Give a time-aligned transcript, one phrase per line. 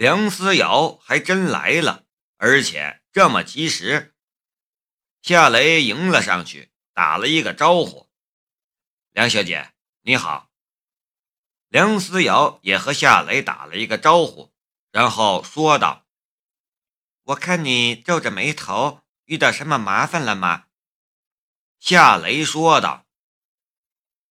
[0.00, 2.06] 梁思瑶还真来了，
[2.38, 4.14] 而且这么及时。
[5.20, 8.08] 夏雷迎了上去，打了一个招呼
[9.12, 10.50] ：“梁小姐，你好。”
[11.68, 14.50] 梁思瑶也和夏雷打了一个招呼，
[14.90, 16.06] 然后说道
[17.24, 20.64] ：“我看你皱着眉头，遇到什么麻烦了吗？”
[21.78, 23.04] 夏雷说道：“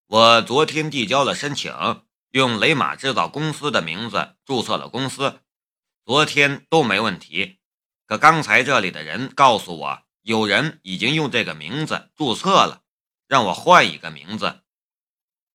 [0.08, 5.42] 我昨天递交了申请，用雷马制造公司的名字注册了公司。”
[6.04, 7.60] 昨天都没问题，
[8.06, 12.82] 可刚才这里的人告诉我，有人已经用这个名字注册了，
[13.28, 14.62] 让我换一个名字。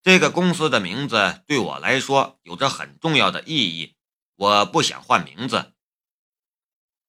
[0.01, 3.95] 这个公司的名字对我来说有着很重要的意义，
[4.35, 5.73] 我不想换名字。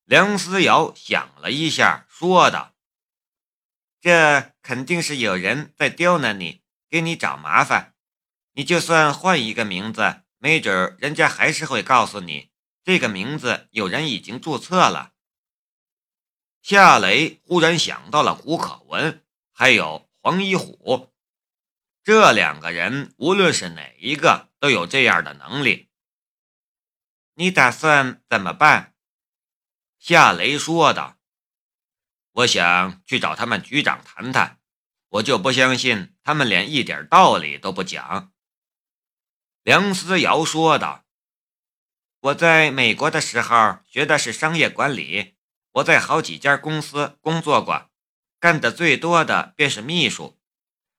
[0.05, 2.75] 梁思瑶想了一下，说道
[4.01, 7.95] ：“这肯定是有人在刁难你，给你找麻烦。
[8.53, 12.51] 你就算换一个名字，没准人家还是会告诉你。”
[12.87, 15.13] 这个名字有人已经注册了。
[16.63, 21.13] 夏雷忽然想到了胡可文，还有黄一虎，
[22.05, 25.91] 这两个人无论是哪一个都有这样的能力。
[27.35, 28.95] 你打算怎么办？
[29.99, 31.19] 夏雷说道
[32.31, 34.61] ：“我想去找他们局长谈谈，
[35.09, 38.33] 我就不相信他们连一点道理都不讲。”
[39.65, 41.03] 梁思瑶说道。
[42.21, 45.37] 我在美国的时候学的是商业管理，
[45.73, 47.91] 我在好几家公司工作过，
[48.41, 50.41] 干的最多的便是秘书。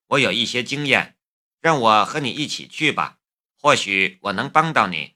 [0.08, 1.18] 我有一些经验，
[1.60, 3.18] 让我和你一起去吧，
[3.60, 5.16] 或许我能帮到你。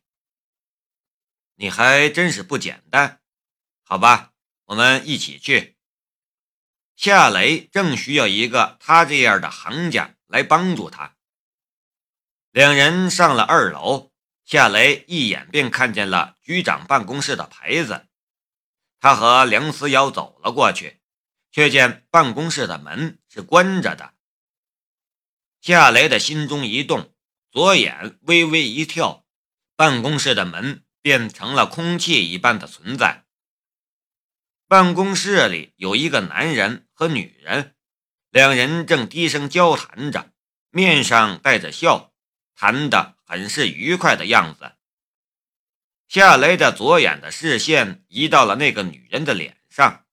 [1.55, 3.22] 你还真是不简单，
[3.83, 4.33] 好吧，
[4.66, 5.77] 我们一起去。
[6.95, 11.16] 夏雷正需要一个他这样的行家来帮助他。
[12.52, 14.10] 两人上了二楼。
[14.52, 18.07] 夏雷一眼便看见了局长办公室的牌子，
[18.99, 20.99] 他和梁思瑶走了过去，
[21.53, 24.13] 却见办公室的门是关着的。
[25.62, 27.13] 夏雷的心中一动，
[27.50, 29.25] 左眼微微一跳，
[29.78, 33.23] 办公室的门变成了空气一般的存在。
[34.68, 37.73] 办公室里有一个男人和女人，
[38.29, 40.33] 两人正低声交谈着，
[40.72, 42.12] 面上带着笑，
[42.53, 43.16] 谈的。
[43.31, 44.74] 很是愉快的样子。
[46.09, 50.06] 夏雷的左眼的视线移到了那个女人的脸上，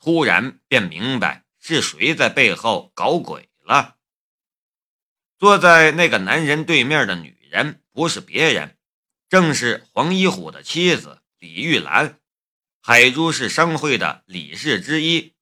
[0.00, 3.94] 突然便明白是谁在背后搞鬼了。
[5.38, 8.76] 坐在那个男人对面的女人不是别人，
[9.28, 12.18] 正是黄一虎的妻子李玉兰，
[12.82, 15.36] 海珠市商会的理事之一。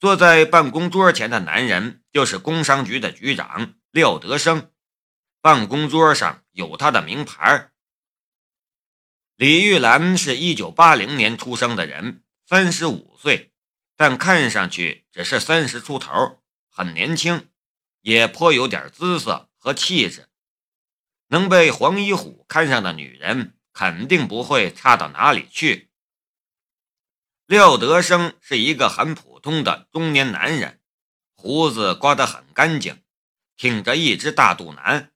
[0.00, 4.72] 坐在办公桌前的男人就是工商局的局长廖德生。
[5.42, 7.70] 办公桌上有他的名牌。
[9.36, 13.54] 李玉兰是一九八零年出生的人，三十五岁，
[13.96, 17.48] 但看上去只是三十出头，很年轻，
[18.02, 20.28] 也颇有点姿色和气质。
[21.28, 25.88] 能被黄一虎看上的女人，肯定不会差到哪里去。
[27.46, 30.82] 廖德生是一个很普通的中年男人，
[31.32, 33.02] 胡子刮得很干净，
[33.56, 35.12] 挺着一只大肚腩。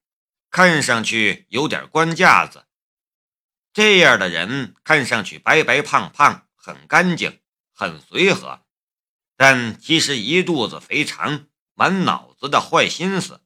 [0.54, 2.68] 看上去有点官架子，
[3.72, 7.42] 这样的人看上去白白胖胖，很干净，
[7.72, 8.64] 很随和，
[9.36, 13.42] 但其实一肚子肥肠，满脑子的坏心思。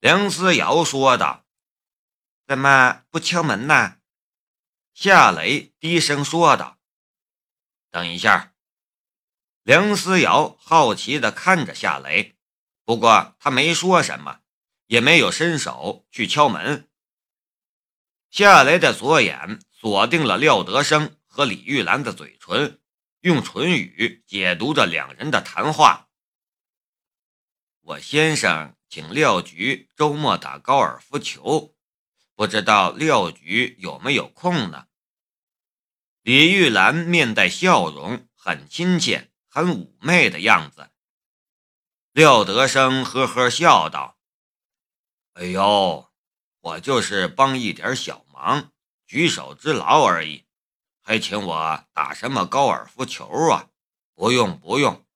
[0.00, 1.46] 梁思瑶说道
[2.46, 4.00] ：“怎么不敲门呢？”
[4.92, 6.78] 夏雷低声说道
[7.90, 8.52] ：“等一下。”
[9.64, 12.36] 梁思瑶好奇地看着夏雷，
[12.84, 14.40] 不过他没说什么。
[14.88, 16.88] 也没有伸手去敲门。
[18.30, 22.80] 夏雷的左眼锁定了廖德生和李玉兰的嘴唇，
[23.20, 26.08] 用唇语解读着两人的谈话。
[27.80, 31.74] 我先生请廖局周末打高尔夫球，
[32.34, 34.86] 不知道廖局有没有空呢？
[36.22, 40.90] 李玉兰面带笑容，很亲切、很妩媚的样子。
[42.12, 44.17] 廖德生呵呵笑道。
[45.38, 46.10] 哎呦，
[46.58, 48.72] 我就是帮一点小忙，
[49.06, 50.44] 举手之劳而已，
[51.00, 53.70] 还请我打什么高尔夫球啊？
[54.16, 55.06] 不用不用。”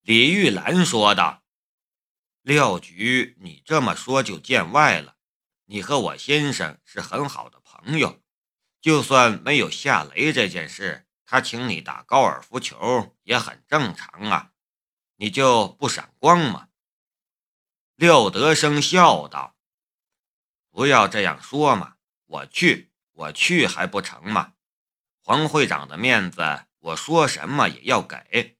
[0.00, 1.42] 李玉兰说道。
[2.40, 5.16] “廖局，你这么说就见外了。
[5.66, 8.22] 你和我先生是很好的朋友，
[8.80, 14.52] 就算没有夏雷这件事，他请你打高尔夫球也很正常啊。
[15.16, 16.68] 你就不闪光吗？”
[17.96, 19.54] 廖德生笑道
[20.70, 21.96] ：“不要这样说嘛，
[22.26, 24.54] 我去，我去还不成吗？
[25.22, 28.58] 黄会长的面子，我说什么也要给。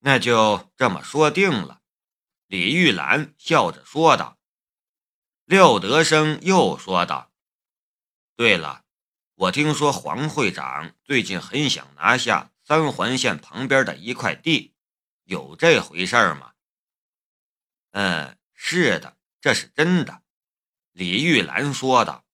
[0.00, 1.80] 那就这么说定了。
[2.48, 4.38] 李玉兰笑着说道。
[5.44, 7.32] 廖德生又说道
[8.36, 8.84] ：“对了，
[9.34, 14.74] 我听说黄会长最近很想拿下三环线旁边的一块地，
[15.24, 16.51] 有这回事吗
[17.92, 20.22] ？”“嗯，是的，这是真的。”
[20.92, 22.26] 李玉兰说道。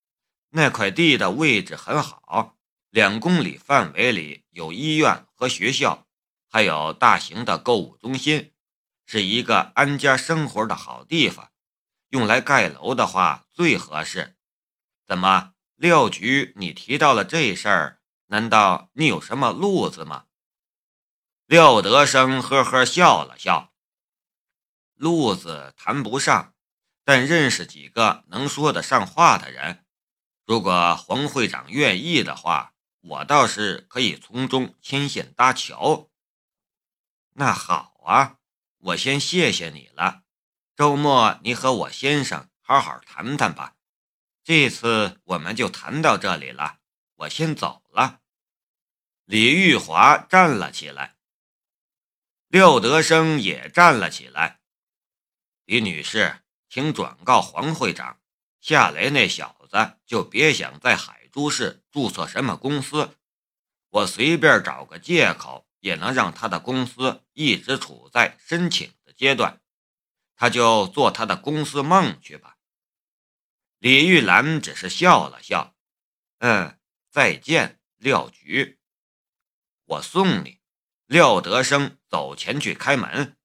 [0.50, 2.58] “那块地的位置很好，
[2.90, 6.06] 两公里范围里有医院和学校，
[6.50, 8.52] 还有大型的购物中心，
[9.06, 11.50] 是一个安家生活的好地方。”
[12.10, 14.36] 用来盖楼的话最合适。
[15.06, 20.26] 怎么，廖局，你提到了这事儿，难道你有什么路子吗？
[21.46, 23.71] 廖德生呵呵笑了笑，
[25.02, 26.54] 路子谈不上，
[27.02, 29.84] 但认识几个能说得上话的人。
[30.46, 36.08] 如果黄会长愿意的话，我倒是可以从中牵线搭桥。
[37.32, 38.36] 那好啊，
[38.78, 40.22] 我先谢谢你了。
[40.76, 43.74] 周末你和我先生好好谈谈吧，
[44.44, 46.78] 这次我们就谈到这里了，
[47.16, 48.20] 我先走了。
[49.24, 51.16] 李玉华站了起来，
[52.46, 54.60] 廖德生也站了起来。
[55.72, 58.20] 李女士，请转告黄会长，
[58.60, 63.16] 夏雷那小子就别想在海珠市注册什么公司，
[63.88, 69.62] 我随便找个借口也能让他的公司一直处在申请的阶段。
[70.36, 72.58] 他就做他的公司梦去吧。
[73.78, 75.74] 李玉兰只是笑了笑，
[76.40, 76.78] 嗯，
[77.08, 78.78] 再见，廖局，
[79.86, 80.60] 我送你。
[81.06, 83.38] 廖德生走前去开门。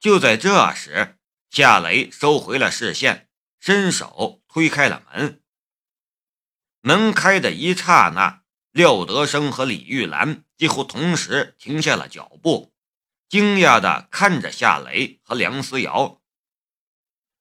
[0.00, 1.18] 就在这时，
[1.50, 3.28] 夏雷收回了视线，
[3.58, 5.42] 伸手推开了门。
[6.80, 12.72] 门开的一刹那，廖德生和李玉兰几乎同时停下了脚步。
[13.28, 16.22] 惊讶地看着夏雷和梁思瑶。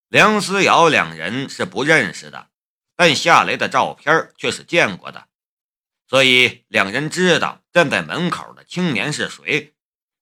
[0.10, 2.50] 梁思瑶两人是不认识的，
[2.96, 5.30] 但夏雷的照片却是见过的，
[6.10, 9.76] 所以两人知道站在门口的青年是谁，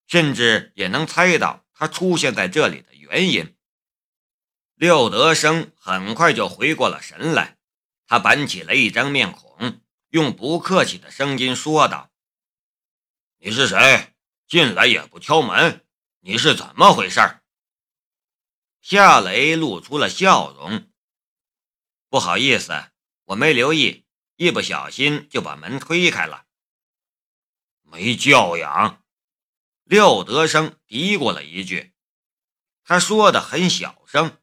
[0.06, 3.56] 甚至也能猜到他出现在这里的原因。
[4.74, 7.58] 廖德生很快就回过了神来，
[8.08, 9.80] 他板起了一张面孔，
[10.10, 12.10] 用不客气的声音说道
[13.38, 14.14] ：“你是谁？”
[14.48, 15.84] 进来也不敲门，
[16.20, 17.20] 你是怎么回事？
[18.80, 20.88] 夏雷露出了笑容。
[22.10, 22.92] 不好意思，
[23.24, 24.06] 我没留意，
[24.36, 26.46] 一不小心就把门推开了。
[27.82, 29.04] 没教养，
[29.86, 31.94] 廖德生嘀咕了一句。
[32.84, 34.38] 他说的很小声，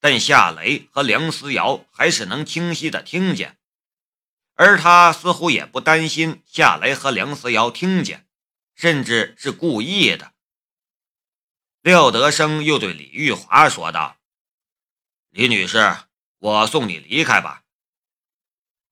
[0.00, 3.58] 但夏雷和梁思瑶还是能清晰的听见，
[4.54, 8.26] 而他似乎也不担心夏雷和梁思瑶听见。
[8.74, 10.34] 甚至是故意的。
[11.80, 14.20] 廖德生又对李玉华说道
[15.30, 15.96] ：“李女士，
[16.38, 17.64] 我送你离开吧。”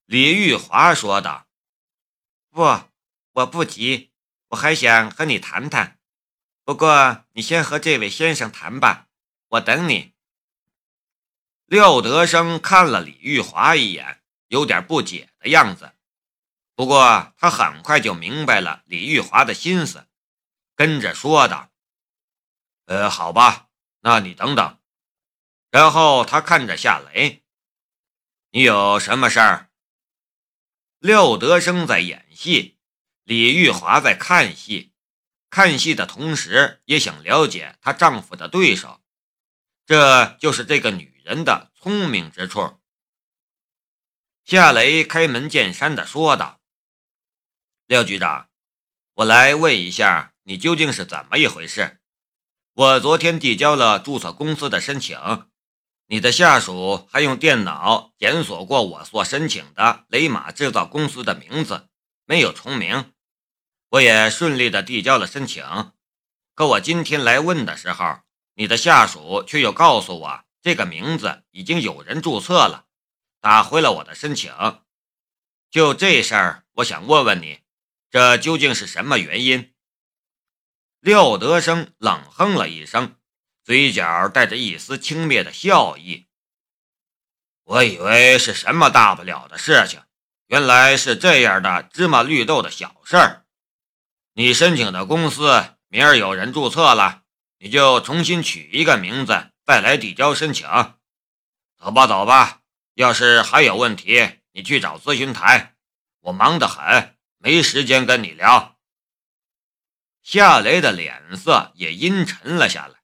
[0.07, 1.47] 李玉华说道
[2.51, 2.63] ：“不，
[3.31, 4.11] 我不急，
[4.49, 5.96] 我还想和你谈谈。
[6.67, 9.07] 不过你先和这位先生谈吧，
[9.51, 10.15] 我等你。”
[11.67, 15.93] 廖德生看了李玉华一眼，有点不解的样子。
[16.75, 20.09] 不过他很快就明白了李玉华的心思，
[20.75, 21.71] 跟着说道
[22.87, 23.69] ：“呃，好吧，
[24.01, 24.79] 那你等等。”
[25.71, 27.45] 然后他看着夏雷
[28.51, 29.71] ：“你有什么事儿？”
[30.99, 32.77] 廖德生在演戏，
[33.23, 34.93] 李玉华在看戏，
[35.49, 39.01] 看戏的同时也想了解她丈夫的对手，
[39.87, 42.79] 这就是这个女人的聪明之处。
[44.45, 46.61] 夏雷开门见山的说道。
[47.87, 48.49] 廖局长，
[49.15, 52.01] 我来问一下，你究竟是怎么一回事？
[52.75, 55.49] 我昨天递交了注册公司的申请，
[56.07, 61.89] 你的下属还用电脑检索过我所申请的雷马制造公司的名字，
[62.25, 63.13] 没有重名。
[63.97, 65.65] 我也顺利的递交了申请，
[66.55, 68.21] 可我今天来问的时候，
[68.55, 72.87] 你的下属却又告诉我，这个名字已经有人注册了，
[73.41, 74.53] 打回了我的申请。
[75.71, 77.61] 就这事儿，我想问问你。
[78.11, 79.73] 这究竟是什么原因？
[81.01, 83.17] 廖德生冷哼了一声，
[83.65, 86.27] 嘴角带着一丝轻蔑的笑意。
[87.65, 90.03] 我以为是什么大不了的事情，
[90.49, 93.46] 原来是这样的芝麻绿豆的小事儿。
[94.39, 97.23] 你申请的公司明儿有人注册了，
[97.59, 100.69] 你就重新取一个名字，再来递交申请。
[101.79, 102.61] 走吧，走吧，
[102.93, 105.75] 要是还有问题，你去找咨询台，
[106.21, 108.77] 我忙得很，没时间跟你聊。”
[110.23, 112.99] 夏雷的脸色也阴沉了下来，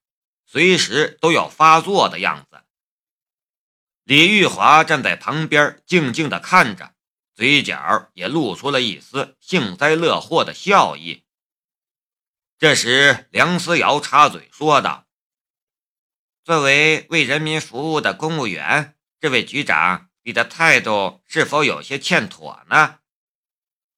[0.44, 2.60] 随时都要发作的样子。
[4.04, 6.91] 李玉华站在旁边，静静的看着，
[7.34, 11.24] 嘴角也露出了一丝幸灾乐祸的笑意。
[12.58, 15.06] 这时，梁思瑶插嘴说道
[16.44, 23.00] ：“作为为人民服务的公务员，这位局长，你的态度是否有些欠妥呢？”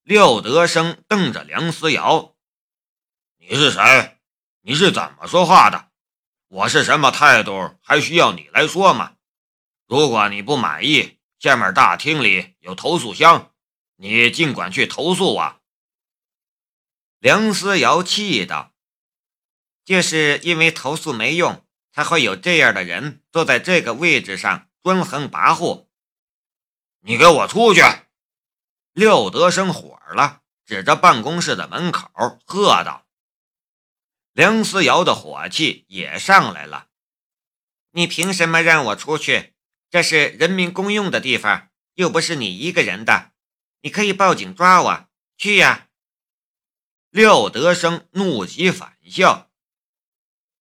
[0.04, 2.36] 廖德生瞪着梁思瑶
[3.36, 4.18] ：“你是谁？
[4.60, 5.90] 你是怎么说话的？
[6.48, 9.16] 我是什么态度，还需要你来说吗？”
[9.86, 13.52] 如果你不满意，下面大厅里有投诉箱，
[13.96, 15.60] 你尽管去投诉啊！
[17.18, 18.72] 梁思瑶气道
[19.84, 25.86] ：“就是因为投诉没用，才会有这样的人坐在这个位置上专横跋扈。”
[27.04, 27.82] 你给我出去！
[28.94, 32.08] 廖德生火了，指着办公室的门口
[32.46, 33.06] 喝道。
[34.32, 36.88] 梁思瑶的火气也上来了
[37.92, 39.50] ：“你凭什么让我出去？”
[39.94, 43.30] 这是人民公用的地方，又不是你一个人的，
[43.82, 45.08] 你可以报警抓我
[45.38, 45.86] 去呀！
[47.10, 49.52] 廖德生怒极反笑：“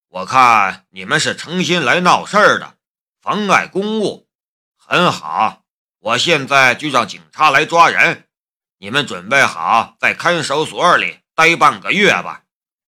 [0.08, 2.78] 我看你们是诚心来闹事儿的，
[3.24, 4.30] 妨碍公务。
[4.78, 5.66] 很好，
[5.98, 8.30] 我现在就让警察来抓人。
[8.78, 12.44] 你们准备好在看守所里待半个月吧，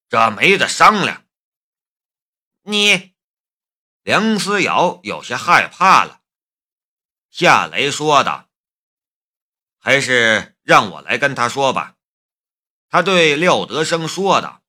[0.08, 1.24] 这没得商量。”
[2.62, 3.16] 你，
[4.04, 6.22] 梁思瑶有些害怕了。
[7.38, 8.48] 夏雷说道
[9.78, 11.98] ：“还是让我来跟他说吧。”
[12.88, 14.64] 他对廖德生说道：“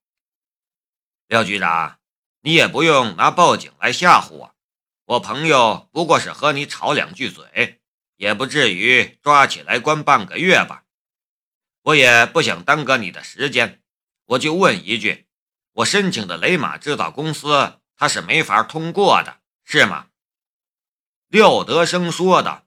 [1.27, 2.01] 廖局长，
[2.41, 4.55] 你也不用拿报警来吓唬我。
[5.05, 7.79] 我朋友不过是和你吵两句嘴，
[8.17, 10.83] 也不至于抓起来关半个月吧。
[11.83, 13.81] 我也不想耽搁你的时间，
[14.25, 15.29] 我就问一句：
[15.71, 20.09] 我申请的雷马制造公司，他是没法通过的，是吗？”
[21.29, 22.63] 廖德生说的：“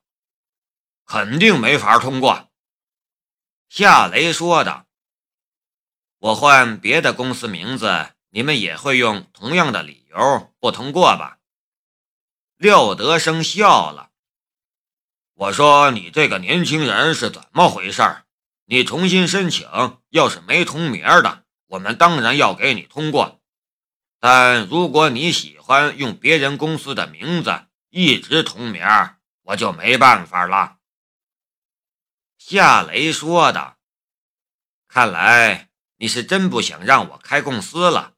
[1.07, 2.51] 肯定没法通过。”
[3.71, 4.85] 夏雷说的
[6.21, 11.39] ：“我换别的公司名字，你们也会用同样的理由不通过吧？”
[12.59, 14.11] 廖德生笑了
[15.33, 18.03] ：“我说你这个年轻人是怎么回事？
[18.67, 19.67] 你重新申请，
[20.11, 23.41] 要是没同名的，我们当然要给你通过。
[24.19, 28.83] 但如果你喜欢用别人公司的名字，”一直同名，
[29.43, 30.79] 我就没办法了。”
[32.39, 33.77] 夏雷说的。
[34.89, 38.15] 看来你是真不想让我开公司了。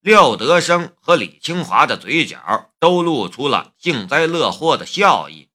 [0.00, 5.50] 廖德生和李清华的嘴角都露出了幸灾乐祸的笑意。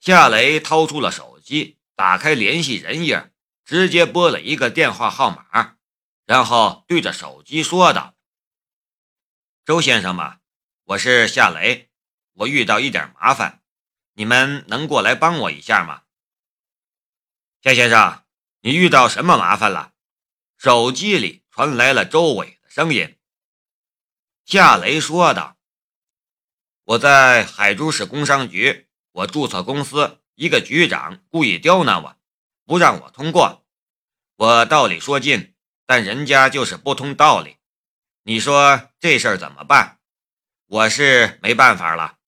[0.00, 3.32] 夏雷掏出了手机，打开联系人页，
[3.64, 5.76] 直接拨了一个电话号码，
[6.24, 8.14] 然后对着手机说道
[9.66, 10.37] ：“周先生吗？”
[10.88, 11.90] 我是夏雷，
[12.32, 13.62] 我遇到一点麻烦，
[14.14, 16.04] 你们能过来帮我一下吗？
[17.60, 18.24] 夏先生，
[18.62, 19.92] 你遇到什么麻烦了？
[20.56, 23.18] 手机里传来了周伟的声音。
[24.46, 25.58] 夏雷说道
[26.84, 32.16] ：“我在海珠市工商局，我注册公司，一个局长故意刁难我，
[32.64, 33.66] 不让我通过。
[34.36, 35.54] 我道理说尽，
[35.84, 37.58] 但人家就是不通道理。
[38.22, 39.96] 你说这事儿怎么办？”
[40.70, 42.18] 我是没办法了，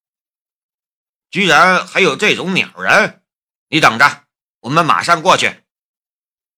[1.30, 3.22] 居然还有这种鸟人！
[3.68, 4.24] 你等着，
[4.60, 5.62] 我们马上过去。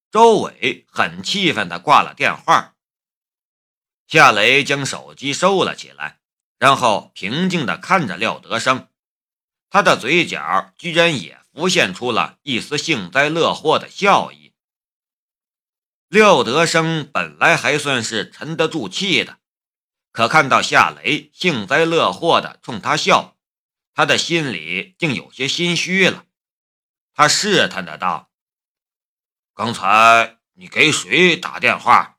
[0.08, 2.76] 周伟很气愤地挂了电话。
[4.06, 6.20] 夏雷将手机收了起来，
[6.56, 8.88] 然后平静地看着廖德生，
[9.68, 14.54] 他的嘴角居然也浮现出了一丝幸灾乐祸的笑意。
[16.06, 19.41] 廖德生本来还算是沉得住气的。
[20.12, 23.38] 可看到夏雷幸灾乐祸的冲他笑，
[23.94, 26.26] 他的心里竟有些心虚了。
[27.14, 28.30] 他试探的道
[29.54, 32.18] ：“刚才你给谁打电话？”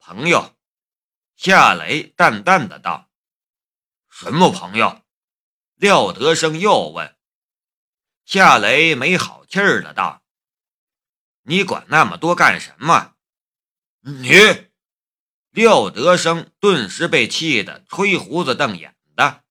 [0.00, 0.56] 朋友，
[1.36, 3.10] 夏雷淡淡的道
[4.10, 5.02] ：“什么朋友？”
[5.76, 7.16] 廖德生又问。
[8.24, 10.22] 夏雷没好气儿的道
[11.44, 13.16] ：“你管那么多干什么？
[14.00, 14.72] 你。”
[15.54, 19.44] 廖德生顿时被气得吹胡子瞪眼的。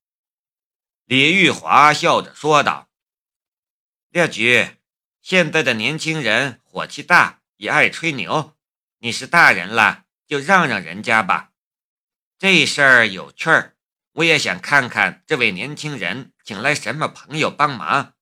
[1.06, 2.90] 李玉华笑着说道
[4.12, 4.76] ：“廖局，
[5.22, 8.58] 现在的年轻人火气大，也爱吹牛。
[8.98, 11.52] 你是大人了，就让让人家吧。
[12.38, 13.78] 这事儿有趣儿，
[14.12, 18.14] 我也想看看这位年轻人请来什么朋友帮忙。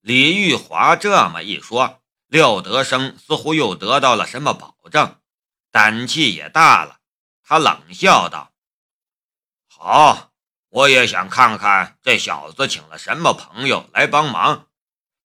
[0.00, 5.20] 李玉华这么一说，廖德生似乎又得到了什么保证，
[5.70, 7.00] 胆气也大了。
[7.42, 8.52] 他冷笑道
[9.68, 10.32] ：“好，
[10.68, 14.68] 我也想看看这小子请了什么朋友来帮忙。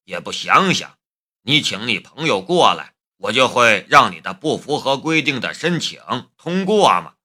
[0.03, 0.97] 也不想想，
[1.41, 6.01] 你请你朋友过来，我就会让你的不符合规定的申请
[6.38, 7.15] 通过吗？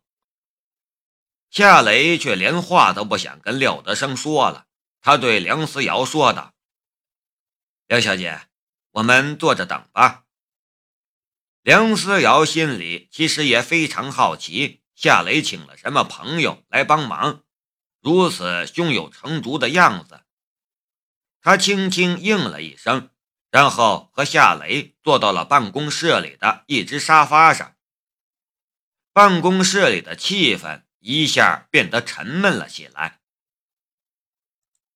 [1.50, 4.68] 夏雷却连话都不想跟廖德生说了。
[5.02, 6.54] 他对梁思瑶说道
[7.88, 8.48] ：“梁小姐，
[8.92, 10.26] 我们坐着等吧。”
[11.64, 17.44] 梁思瑶心里其实也非常好奇，夏雷请了什么朋友来帮忙，
[18.02, 20.22] 如此胸有成竹的样子。
[21.42, 23.10] 他轻轻应了一声，
[23.52, 27.76] 然后和夏雷坐到了办公室里的一只沙发上。
[29.12, 33.17] 办公室里的气氛一下变得沉闷了起来。